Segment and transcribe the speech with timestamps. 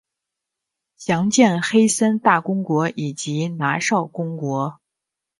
[0.97, 4.79] 详见黑森大公国以及拿绍公国。